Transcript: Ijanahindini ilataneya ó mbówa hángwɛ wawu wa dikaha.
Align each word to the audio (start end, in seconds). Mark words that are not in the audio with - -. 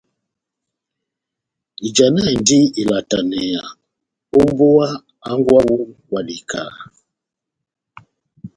Ijanahindini 1.87 2.67
ilataneya 2.81 3.63
ó 4.39 4.41
mbówa 4.49 4.85
hángwɛ 5.25 5.51
wawu 5.55 5.77
wa 6.11 6.21
dikaha. 6.27 6.81